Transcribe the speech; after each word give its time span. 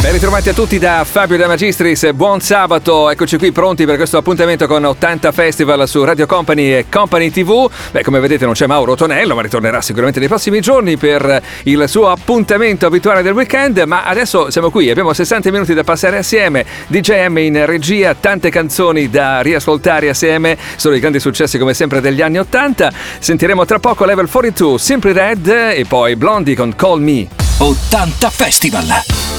Ben 0.00 0.12
ritrovati 0.12 0.48
a 0.48 0.54
tutti 0.54 0.78
da 0.78 1.04
Fabio 1.04 1.36
De 1.36 1.46
Magistris, 1.46 2.12
buon 2.12 2.40
sabato, 2.40 3.10
eccoci 3.10 3.36
qui 3.36 3.52
pronti 3.52 3.84
per 3.84 3.96
questo 3.96 4.16
appuntamento 4.16 4.66
con 4.66 4.84
80 4.84 5.32
Festival 5.32 5.88
su 5.88 6.04
Radio 6.04 6.24
Company 6.24 6.72
e 6.72 6.86
Company 6.88 7.30
TV. 7.30 7.68
Beh, 7.90 8.04
come 8.04 8.20
vedete 8.20 8.44
non 8.44 8.54
c'è 8.54 8.66
Mauro 8.66 8.94
Tonello, 8.94 9.34
ma 9.34 9.42
ritornerà 9.42 9.80
sicuramente 9.80 10.20
nei 10.20 10.28
prossimi 10.28 10.60
giorni 10.60 10.96
per 10.96 11.42
il 11.64 11.88
suo 11.88 12.10
appuntamento 12.10 12.86
abituale 12.86 13.22
del 13.22 13.32
weekend, 13.32 13.78
ma 13.86 14.04
adesso 14.04 14.50
siamo 14.50 14.70
qui, 14.70 14.88
abbiamo 14.88 15.12
60 15.12 15.50
minuti 15.50 15.74
da 15.74 15.84
passare 15.84 16.18
assieme, 16.18 16.64
DJM 16.86 17.38
in 17.38 17.66
regia, 17.66 18.14
tante 18.14 18.50
canzoni 18.50 19.10
da 19.10 19.40
riascoltare 19.40 20.08
assieme, 20.08 20.56
sono 20.76 20.94
i 20.94 21.00
grandi 21.00 21.18
successi 21.18 21.58
come 21.58 21.74
sempre 21.74 22.00
degli 22.00 22.22
anni 22.22 22.38
80. 22.38 22.92
Sentiremo 23.18 23.64
tra 23.64 23.78
poco 23.78 24.04
Level 24.04 24.30
42, 24.30 24.78
Simply 24.78 25.12
Red 25.12 25.48
e 25.48 25.84
poi 25.88 26.14
Blondie 26.14 26.54
con 26.54 26.74
Call 26.76 27.00
Me. 27.02 27.26
80 27.58 28.30
Festival. 28.30 29.37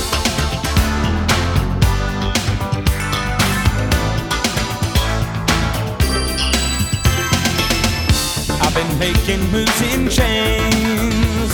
I've 9.01 9.15
making 9.15 9.39
moves 9.51 9.81
in 9.93 10.09
chains, 10.09 11.51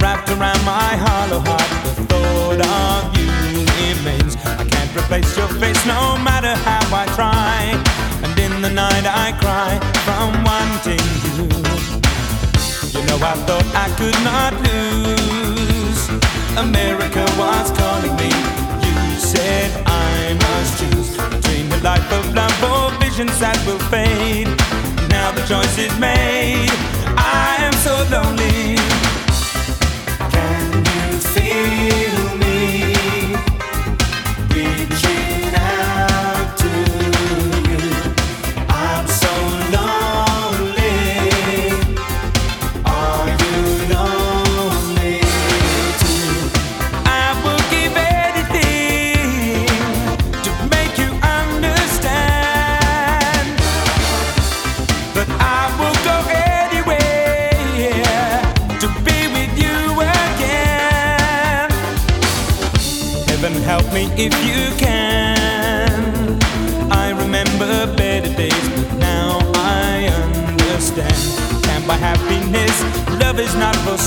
wrapped 0.00 0.30
around 0.30 0.64
my 0.64 0.96
hollow 1.04 1.40
heart. 1.40 1.68
The 1.96 2.04
thought 2.08 2.60
of 2.64 3.18
you 3.18 3.28
remains. 3.76 4.36
I 4.36 4.64
can't 4.64 4.96
replace 4.96 5.36
your 5.36 5.48
face, 5.48 5.84
no 5.84 6.16
matter 6.16 6.54
how 6.64 6.80
I 6.96 7.04
try. 7.14 7.76
And 8.24 8.38
in 8.38 8.62
the 8.62 8.70
night 8.70 9.04
I 9.04 9.32
cry 9.42 9.78
from 10.06 10.32
wanting 10.48 11.06
you. 11.36 11.44
You 12.94 13.06
know 13.06 13.18
I 13.20 13.34
thought 13.46 13.68
I 13.74 13.88
could 13.98 14.18
not 14.24 14.52
lose. 14.64 16.08
America 16.56 17.24
was 17.36 17.70
choices 25.52 25.98
made. 25.98 26.70
I 27.18 27.56
am 27.60 27.74
so 27.74 27.94
lonely. 28.10 28.61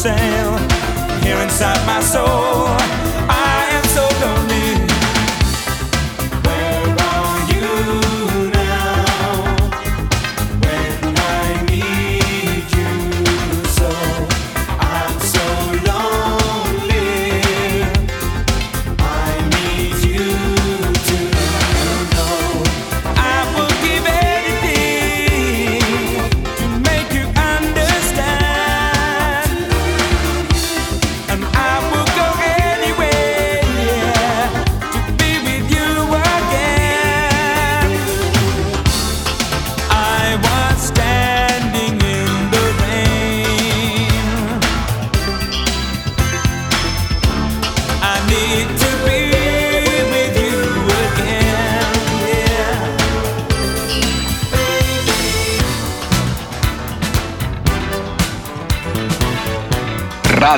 sail 0.06 0.56
here 1.24 1.42
inside 1.42 1.84
my 1.88 2.00
soul. 2.00 3.05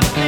my 0.00 0.27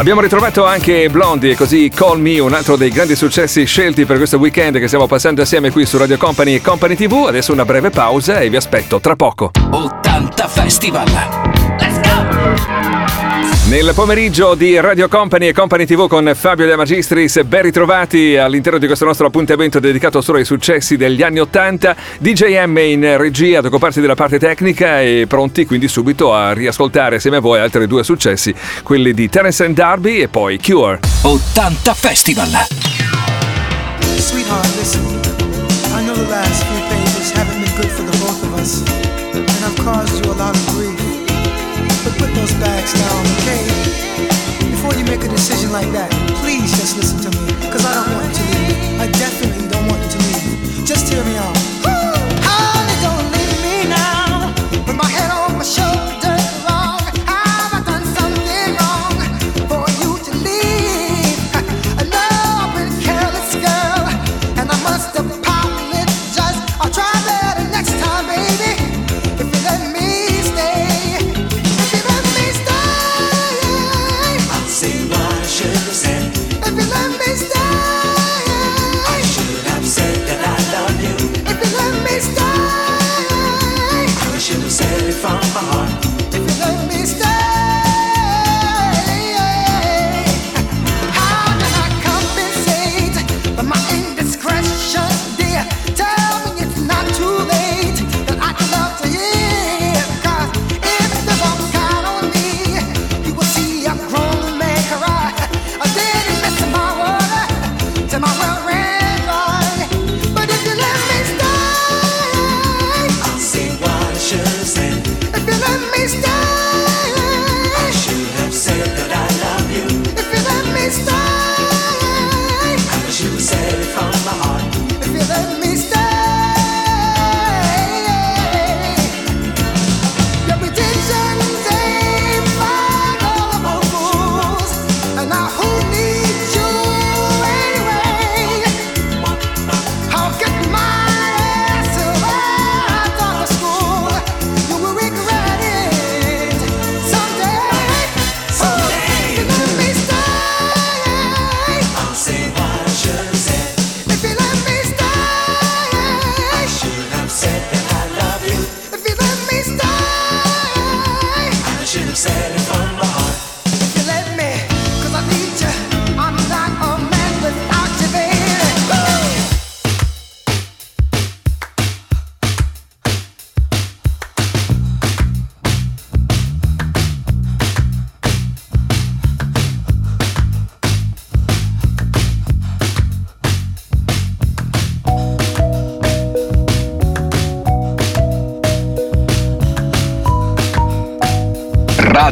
Abbiamo 0.00 0.22
ritrovato 0.22 0.64
anche 0.64 1.10
Blondie, 1.10 1.54
così 1.54 1.90
Call 1.94 2.18
Me, 2.18 2.38
un 2.38 2.54
altro 2.54 2.76
dei 2.76 2.88
grandi 2.88 3.14
successi 3.14 3.66
scelti 3.66 4.06
per 4.06 4.16
questo 4.16 4.38
weekend 4.38 4.78
che 4.78 4.86
stiamo 4.86 5.06
passando 5.06 5.42
assieme 5.42 5.70
qui 5.70 5.84
su 5.84 5.98
Radio 5.98 6.16
Company 6.16 6.54
e 6.54 6.62
Company 6.62 6.96
TV. 6.96 7.26
Adesso 7.26 7.52
una 7.52 7.66
breve 7.66 7.90
pausa 7.90 8.40
e 8.40 8.48
vi 8.48 8.56
aspetto 8.56 8.98
tra 8.98 9.14
poco. 9.14 9.50
80 9.70 10.48
Festival! 10.48 11.59
Nel 13.70 13.92
pomeriggio 13.94 14.56
di 14.56 14.80
Radio 14.80 15.06
Company 15.06 15.46
e 15.46 15.52
Company 15.52 15.86
TV 15.86 16.08
con 16.08 16.28
Fabio 16.34 16.66
De 16.66 16.74
Magistris, 16.74 17.40
ben 17.44 17.62
ritrovati 17.62 18.36
all'interno 18.36 18.80
di 18.80 18.86
questo 18.86 19.04
nostro 19.04 19.28
appuntamento 19.28 19.78
dedicato 19.78 20.20
solo 20.20 20.38
ai 20.38 20.44
successi 20.44 20.96
degli 20.96 21.22
anni 21.22 21.38
80. 21.38 21.94
DJM 22.18 22.78
in 22.78 23.16
regia 23.16 23.60
ad 23.60 23.66
occuparsi 23.66 24.00
della 24.00 24.16
parte 24.16 24.40
tecnica 24.40 25.00
e 25.00 25.26
pronti 25.28 25.66
quindi 25.66 25.86
subito 25.86 26.34
a 26.34 26.52
riascoltare 26.52 27.16
assieme 27.16 27.36
a 27.36 27.40
voi 27.40 27.60
altri 27.60 27.86
due 27.86 28.02
successi, 28.02 28.52
quelli 28.82 29.14
di 29.14 29.28
Terence 29.28 29.64
and 29.64 29.76
Darby 29.76 30.18
e 30.22 30.26
poi 30.26 30.58
Cure. 30.58 30.98
80 31.22 31.94
Festival. 31.94 32.48
Sweetheart, 34.16 34.76
listen. 34.78 35.00
I 35.94 36.02
know 36.02 36.16
the 36.16 36.28
last 36.28 36.64
few 36.64 36.80
pages 36.88 37.30
haven't 37.30 37.62
been 37.62 37.72
good 37.76 37.90
for 37.92 38.02
the 38.02 38.18
both 38.18 38.42
of 38.42 38.52
us, 38.58 38.82
and 39.32 39.64
I've 39.64 39.76
caused 39.84 40.24
you 40.24 40.32
a 40.32 40.34
lot 40.34 40.56
of 40.56 40.69
decision 45.40 45.72
like 45.72 45.90
that, 45.92 46.10
please 46.42 46.70
just 46.76 46.98
listen 46.98 47.18
to 47.18 47.30
me. 47.38 47.39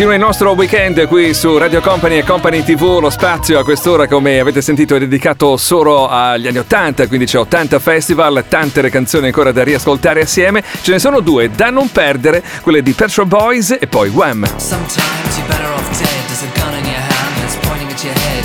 Continua 0.00 0.18
il 0.18 0.26
nostro 0.26 0.52
weekend 0.52 1.06
qui 1.08 1.34
su 1.34 1.58
Radio 1.58 1.82
Company 1.82 2.16
e 2.16 2.24
Company 2.24 2.62
TV. 2.62 3.00
Lo 3.02 3.10
spazio 3.10 3.58
a 3.58 3.64
quest'ora, 3.64 4.08
come 4.08 4.40
avete 4.40 4.62
sentito, 4.62 4.96
è 4.96 4.98
dedicato 4.98 5.58
solo 5.58 6.08
agli 6.08 6.46
anni 6.46 6.56
80, 6.56 7.06
quindi 7.06 7.26
c'è 7.26 7.38
80 7.38 7.78
Festival, 7.80 8.46
tante 8.48 8.80
le 8.80 8.88
canzoni 8.88 9.26
ancora 9.26 9.52
da 9.52 9.62
riascoltare 9.62 10.22
assieme. 10.22 10.64
Ce 10.80 10.92
ne 10.92 10.98
sono 10.98 11.20
due 11.20 11.50
da 11.50 11.68
non 11.68 11.90
perdere, 11.90 12.42
quelle 12.62 12.82
di 12.82 12.92
Petro 12.92 13.26
Boys 13.26 13.76
e 13.78 13.86
poi 13.88 14.08
Wham. 14.08 14.46
Sometimes 14.56 15.36
you're 15.36 15.46
better 15.46 15.70
off 15.70 15.98
dead 15.98 16.59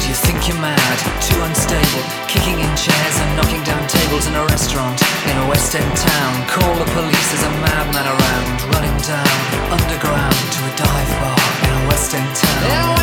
you 0.07 0.13
think 0.13 0.47
you're 0.47 0.59
mad, 0.61 0.97
too 1.21 1.39
unstable. 1.41 2.03
Kicking 2.27 2.59
in 2.59 2.71
chairs 2.77 3.15
and 3.17 3.29
knocking 3.37 3.63
down 3.63 3.81
tables 3.87 4.27
in 4.27 4.35
a 4.35 4.45
restaurant 4.45 5.01
in 5.29 5.35
a 5.37 5.47
West 5.49 5.73
End 5.75 5.97
town. 5.97 6.33
Call 6.47 6.75
the 6.75 6.85
police, 6.93 7.27
there's 7.31 7.43
a 7.43 7.53
madman 7.65 8.05
around, 8.05 8.55
running 8.73 8.97
down 9.01 9.37
underground 9.73 10.35
to 10.55 10.59
a 10.61 10.71
dive 10.77 11.11
bar 11.21 11.41
in 11.65 11.71
a 11.81 11.87
West 11.89 12.13
End 12.13 12.35
town. 12.35 12.94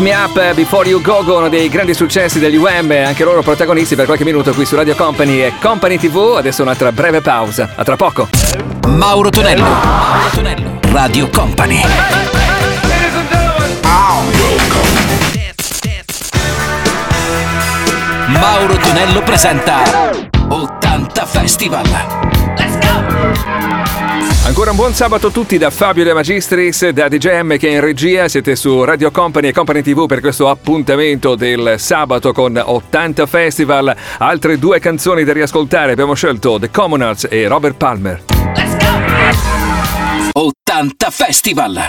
Wake 0.00 0.02
Me 0.02 0.14
Up 0.14 0.36
eh, 0.36 0.54
Before 0.54 0.88
You 0.88 1.00
Go 1.02 1.22
Go, 1.22 1.36
uno 1.36 1.48
dei 1.48 1.68
grandi 1.68 1.92
successi 1.94 2.38
degli 2.38 2.56
UM, 2.56 2.90
anche 2.90 3.22
loro 3.22 3.42
protagonisti 3.42 3.94
per 3.94 4.06
qualche 4.06 4.24
minuto 4.24 4.52
qui 4.52 4.64
su 4.64 4.74
Radio 4.74 4.94
Company 4.94 5.40
e 5.40 5.52
Company 5.60 5.98
TV. 5.98 6.34
Adesso 6.36 6.62
un'altra 6.62 6.90
breve 6.90 7.20
pausa, 7.20 7.72
a 7.74 7.84
tra 7.84 7.96
poco. 7.96 8.28
Mauro 8.88 9.28
Tonello, 9.30 9.62
Mauro 9.62 10.28
Tonello, 10.32 10.78
Radio 10.90 11.28
Company. 11.28 11.82
Mauro 18.26 18.76
Tonello 18.76 19.22
presenta 19.22 19.82
80 20.48 21.26
Festival. 21.26 22.39
Ancora 24.60 24.76
un 24.76 24.84
buon 24.84 24.94
sabato 24.94 25.28
a 25.28 25.30
tutti 25.30 25.56
da 25.56 25.70
Fabio 25.70 26.04
De 26.04 26.12
Magistris, 26.12 26.90
da 26.90 27.08
DJM 27.08 27.56
che 27.56 27.68
è 27.68 27.72
in 27.72 27.80
regia, 27.80 28.28
siete 28.28 28.56
su 28.56 28.84
Radio 28.84 29.10
Company 29.10 29.48
e 29.48 29.52
Company 29.54 29.80
TV 29.80 30.04
per 30.04 30.20
questo 30.20 30.50
appuntamento 30.50 31.34
del 31.34 31.76
sabato 31.78 32.34
con 32.34 32.62
80 32.62 33.24
Festival. 33.24 33.96
Altre 34.18 34.58
due 34.58 34.78
canzoni 34.78 35.24
da 35.24 35.32
riascoltare, 35.32 35.92
abbiamo 35.92 36.12
scelto 36.12 36.58
The 36.58 36.70
Commoners 36.70 37.26
e 37.30 37.48
Robert 37.48 37.78
Palmer. 37.78 38.22
Let's 38.54 38.76
go! 40.34 40.38
80 40.38 41.10
Festival! 41.10 41.88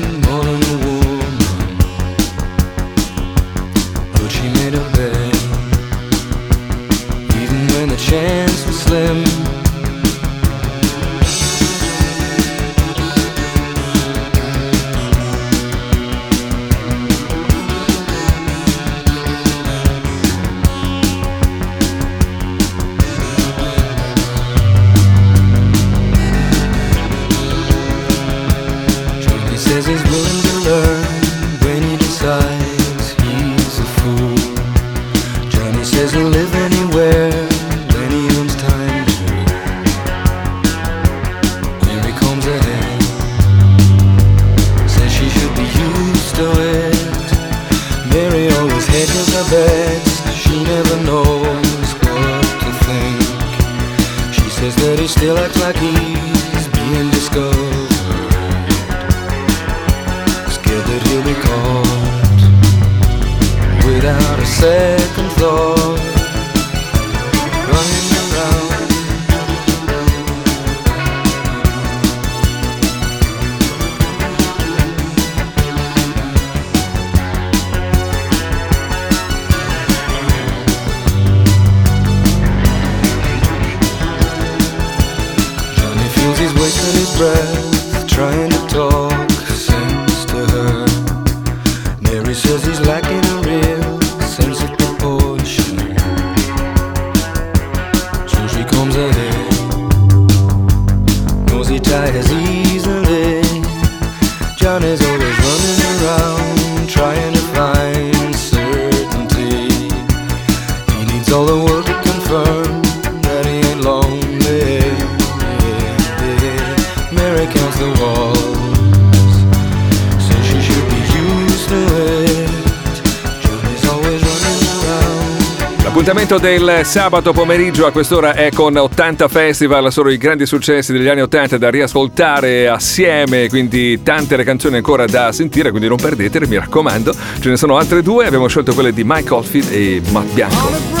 L'invito 126.31 126.47
del 126.47 126.85
sabato 126.85 127.33
pomeriggio 127.33 127.85
a 127.85 127.91
quest'ora 127.91 128.33
è 128.33 128.51
con 128.51 128.73
80 128.73 129.27
Festival, 129.27 129.91
sono 129.91 130.09
i 130.09 130.15
grandi 130.15 130.45
successi 130.45 130.93
degli 130.93 131.09
anni 131.09 131.19
80 131.19 131.57
da 131.57 131.69
riascoltare 131.69 132.69
assieme, 132.69 133.49
quindi 133.49 134.01
tante 134.01 134.37
le 134.37 134.45
canzoni 134.45 134.77
ancora 134.77 135.05
da 135.05 135.33
sentire, 135.33 135.71
quindi 135.71 135.89
non 135.89 135.97
perdetele, 135.97 136.47
mi 136.47 136.55
raccomando. 136.55 137.13
Ce 137.41 137.49
ne 137.49 137.57
sono 137.57 137.75
altre 137.75 138.01
due, 138.01 138.27
abbiamo 138.27 138.47
scelto 138.47 138.73
quelle 138.73 138.93
di 138.93 139.03
Mike 139.03 139.33
Oldfield 139.33 139.73
e 139.73 140.01
Matt 140.09 140.31
Bianco. 140.31 141.00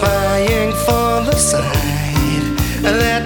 satisfying 0.00 0.72
for 0.72 1.30
the 1.30 1.36
side. 1.36 2.56
That 2.82 3.19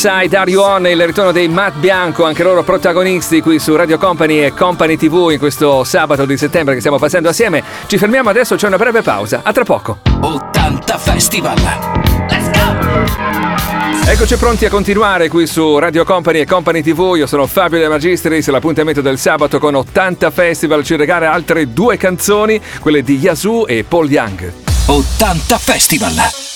on? 0.00 0.10
Usai 0.10 0.28
Dario 0.28 0.62
On 0.62 0.86
e 0.86 0.92
il 0.92 1.04
ritorno 1.04 1.30
dei 1.30 1.48
Matt 1.48 1.76
Bianco, 1.76 2.24
anche 2.24 2.42
loro 2.42 2.62
protagonisti 2.62 3.42
qui 3.42 3.58
su 3.58 3.76
Radio 3.76 3.98
Company 3.98 4.38
e 4.38 4.54
Company 4.54 4.96
TV 4.96 5.28
in 5.30 5.38
questo 5.38 5.84
sabato 5.84 6.24
di 6.24 6.38
settembre 6.38 6.72
che 6.72 6.80
stiamo 6.80 6.98
passando 6.98 7.28
assieme. 7.28 7.62
Ci 7.86 7.98
fermiamo 7.98 8.30
adesso, 8.30 8.56
c'è 8.56 8.66
una 8.66 8.78
breve 8.78 9.02
pausa. 9.02 9.40
A 9.42 9.52
tra 9.52 9.64
poco. 9.64 9.98
80 10.20 10.98
Festival. 10.98 11.58
Eccoci 14.06 14.36
pronti 14.36 14.64
a 14.64 14.70
continuare 14.70 15.28
qui 15.28 15.46
su 15.46 15.78
Radio 15.78 16.04
Company 16.04 16.40
e 16.40 16.46
Company 16.46 16.82
TV. 16.82 17.14
Io 17.16 17.26
sono 17.26 17.46
Fabio 17.46 17.78
De 17.78 17.88
Magistris. 17.88 18.48
L'appuntamento 18.48 19.02
del 19.02 19.18
sabato 19.18 19.58
con 19.58 19.74
80 19.74 20.30
Festival 20.30 20.82
ci 20.82 20.96
regala 20.96 21.30
altre 21.30 21.72
due 21.72 21.98
canzoni, 21.98 22.60
quelle 22.80 23.02
di 23.02 23.18
Yazoo 23.18 23.66
e 23.66 23.84
Paul 23.84 24.10
Young. 24.10 24.50
80 24.86 25.58
Festival. 25.58 26.49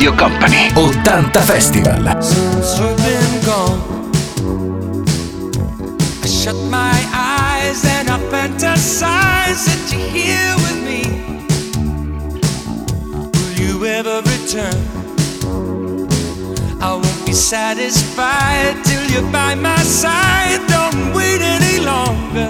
Radio 0.00 0.16
Company 0.16 0.70
80 0.78 1.40
Festival 1.40 2.22
Since 2.22 2.78
you've 2.78 2.96
been 2.96 3.44
gone, 3.44 3.80
I 6.22 6.26
shut 6.26 6.56
my 6.70 6.96
eyes 7.12 7.84
and 7.84 8.08
I 8.08 8.18
fantasize 8.32 9.66
that 9.66 9.92
you're 9.92 10.08
here 10.08 10.54
with 10.64 10.80
me. 10.88 11.02
Will 13.34 13.52
you 13.60 13.84
ever 13.84 14.22
return? 14.22 14.80
I 16.80 16.94
won't 16.94 17.26
be 17.26 17.34
satisfied 17.34 18.82
till 18.82 19.04
you're 19.10 19.30
by 19.30 19.54
my 19.54 19.82
side. 19.82 20.66
Don't 20.68 21.12
wait 21.14 21.42
any 21.42 21.84
longer. 21.84 22.49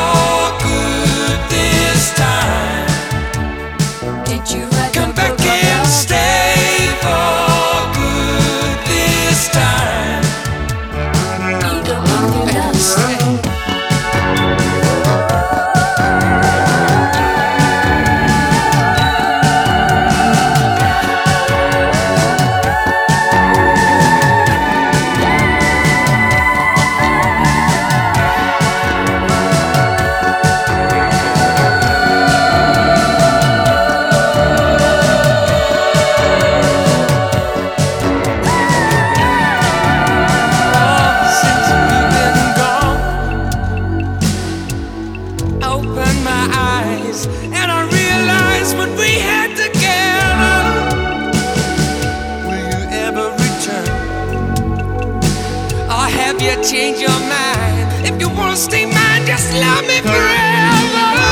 Have 56.41 56.57
you 56.57 56.63
changed 56.67 56.99
your 56.99 57.19
mind? 57.29 58.03
If 58.03 58.19
you 58.19 58.27
wanna 58.27 58.55
stay 58.55 58.87
mine, 58.87 59.27
just 59.27 59.53
love 59.53 59.85
me 59.85 60.01
forever. 60.01 61.29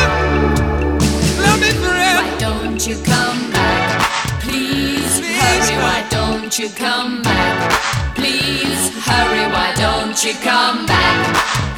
Love 1.41 1.59
me 1.59 1.71
forever. 1.81 2.21
Why 2.21 2.37
don't 2.37 2.85
you 2.85 2.95
come 3.01 3.49
back? 3.49 4.05
Please 4.43 5.17
hurry. 5.19 5.77
Why 5.81 6.05
don't 6.11 6.59
you 6.59 6.69
come 6.69 7.23
back? 7.23 7.71
Please 8.13 8.93
hurry. 9.03 9.51
Why 9.51 9.73
don't 9.77 10.23
you 10.23 10.35
come 10.43 10.85
back? 10.85 11.17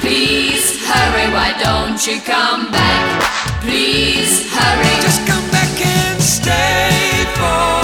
Please 0.02 0.86
hurry. 0.86 1.32
Why 1.32 1.56
don't 1.58 2.06
you 2.06 2.20
come 2.20 2.70
back? 2.70 3.62
Please 3.62 4.52
hurry. 4.52 4.94
Just 5.08 5.26
come 5.26 5.48
back 5.52 5.72
and 5.86 6.22
stay 6.22 7.24
for 7.38 7.81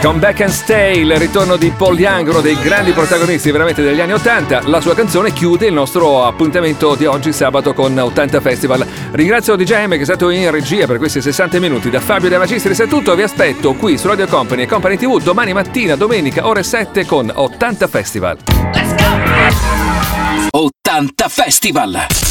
Come 0.00 0.20
Back 0.20 0.42
and 0.42 0.50
Stay, 0.50 1.00
il 1.00 1.16
ritorno 1.16 1.56
di 1.56 1.72
Paul 1.76 1.98
Young, 1.98 2.28
uno 2.28 2.40
dei 2.40 2.56
grandi 2.60 2.92
protagonisti 2.92 3.50
veramente 3.50 3.82
degli 3.82 4.00
anni 4.00 4.12
80. 4.12 4.68
La 4.68 4.80
sua 4.80 4.94
canzone 4.94 5.32
chiude 5.32 5.66
il 5.66 5.72
nostro 5.72 6.24
appuntamento 6.24 6.94
di 6.94 7.04
oggi 7.04 7.32
sabato 7.32 7.74
con 7.74 7.98
80 7.98 8.40
Festival. 8.40 8.86
Ringrazio 9.10 9.56
DJM 9.56 9.90
che 9.90 10.00
è 10.00 10.04
stato 10.04 10.30
in 10.30 10.50
regia 10.52 10.86
per 10.86 10.98
questi 10.98 11.20
60 11.20 11.58
minuti. 11.58 11.90
Da 11.90 11.98
Fabio 11.98 12.28
De 12.28 12.38
Magistris 12.38 12.80
è 12.80 12.86
tutto, 12.86 13.16
vi 13.16 13.22
aspetto 13.22 13.74
qui 13.74 13.98
su 13.98 14.06
Radio 14.06 14.28
Company 14.28 14.62
e 14.62 14.66
Company 14.66 14.96
TV 14.96 15.20
domani 15.20 15.52
mattina, 15.52 15.96
domenica, 15.96 16.46
ore 16.46 16.62
7 16.62 17.04
con 17.04 17.30
80 17.34 17.88
Festival. 17.88 18.38
80 20.50 21.28
Festival 21.28 22.18